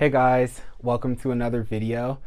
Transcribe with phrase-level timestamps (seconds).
[0.00, 2.20] Hey guys, welcome to another video.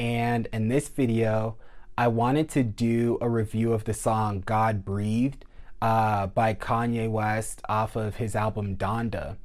[0.00, 1.58] And in this video,
[1.96, 5.44] I wanted to do a review of the song God Breathed
[5.80, 9.36] uh, by Kanye West off of his album Donda.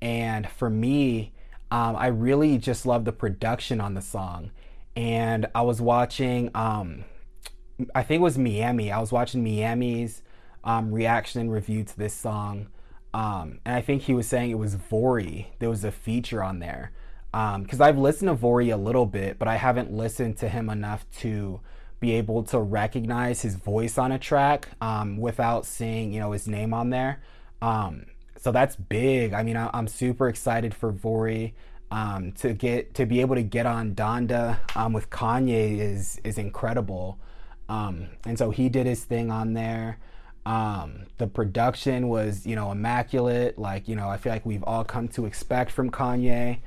[0.00, 1.32] And for me,
[1.72, 4.52] um, I really just love the production on the song.
[4.94, 7.06] And I was watching, um,
[7.92, 8.92] I think it was Miami.
[8.92, 10.22] I was watching Miami's
[10.62, 12.68] um, reaction and review to this song.
[13.12, 15.46] Um, and I think he was saying it was Vory.
[15.58, 16.92] There was a feature on there
[17.32, 20.70] because um, I've listened to Vory a little bit, but I haven't listened to him
[20.70, 21.60] enough to
[22.00, 26.46] be able to recognize his voice on a track um, without seeing, you know, his
[26.46, 27.20] name on there.
[27.62, 28.06] Um,
[28.38, 29.32] so that's big.
[29.32, 31.52] I mean, I, am super excited for Vory
[31.90, 36.38] um, to get to be able to get on Donda um, with Kanye is is
[36.38, 37.18] incredible.
[37.68, 39.98] Um, and so he did his thing on there.
[40.44, 43.58] the production was, you know, immaculate.
[43.58, 46.58] Like, you know, I feel like we've all come to expect from Kanye.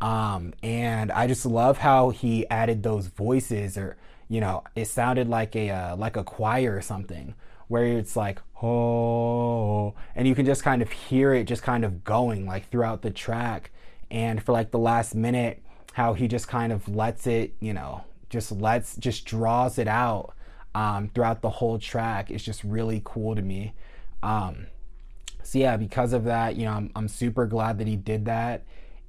[0.00, 3.96] Um, and I just love how he added those voices, or
[4.28, 7.34] you know, it sounded like a uh, like a choir or something,
[7.68, 12.02] where it's like oh, and you can just kind of hear it just kind of
[12.02, 13.70] going like throughout the track.
[14.10, 18.04] And for like the last minute, how he just kind of lets it, you know,
[18.30, 20.34] just lets just draws it out
[20.74, 23.74] um, throughout the whole track is just really cool to me.
[24.22, 24.66] Um,
[25.42, 28.64] so yeah, because of that, you know, I'm, I'm super glad that he did that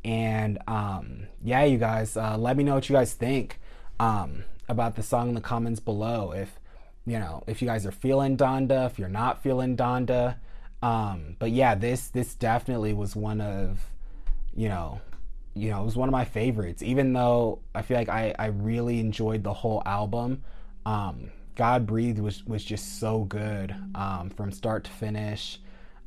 [0.06, 3.60] and um, yeah, you guys, uh, let me know what you guys think
[4.00, 6.32] um, about the song in the comments below.
[6.32, 6.60] If
[7.08, 10.36] you know, if you guys are feeling Donda, if you're not feeling Donda.
[10.84, 13.80] Um, but yeah, this this definitely was one of,
[14.56, 15.02] you know,
[15.56, 16.84] you know, it was one of my favorites.
[16.84, 20.44] Even though I feel like I I really enjoyed the whole album.
[20.86, 25.60] Um, God Breathed was was just so good um, from start to finish.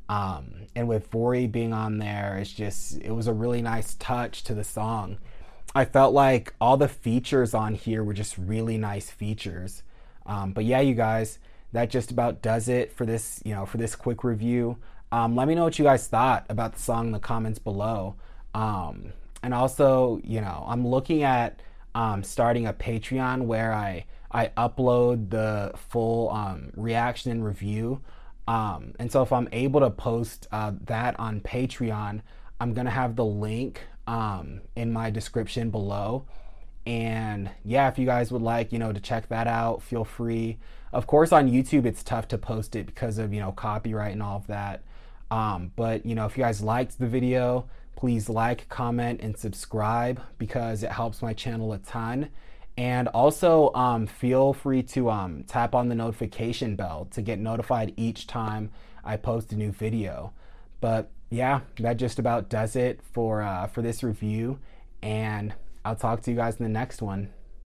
[0.09, 4.43] Um, and with Vory being on there, it's just, it was a really nice touch
[4.45, 5.19] to the song.
[5.75, 9.83] I felt like all the features on here were just really nice features.
[10.25, 11.37] Um, but yeah, you guys,
[11.73, 14.77] that just about does it for this, you know, for this quick review.
[15.11, 18.15] Um, let me know what you guys thought about the song in the comments below.
[18.55, 21.61] Um, and also, you know, I'm looking at
[21.93, 28.01] um, starting a Patreon where I I upload the full um, reaction and review
[28.49, 32.21] um, and so if I'm able to post uh, that on Patreon,
[32.59, 36.25] I'm going to have the link um, in my description below.
[36.87, 40.57] And yeah, if you guys would like, you know, to check that out, feel free.
[40.91, 44.23] Of course, on YouTube, it's tough to post it because of, you know, copyright and
[44.23, 44.81] all of that.
[45.29, 50.19] Um, but, you know, if you guys liked the video, please like, comment, and subscribe
[50.39, 52.29] because it helps my channel a ton.
[52.79, 57.93] And also, um, feel free to um, tap on the notification bell to get notified
[57.97, 58.71] each time
[59.03, 60.31] I post a new video.
[60.79, 64.59] But yeah, that just about does it for uh, for this review,
[65.01, 65.53] and
[65.83, 67.33] I'll talk to you guys in the next one.